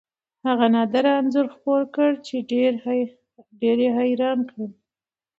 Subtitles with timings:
[0.47, 2.35] هغه نادره انځور خپور کړ چې
[3.65, 4.71] ډېر حیران یې کړل.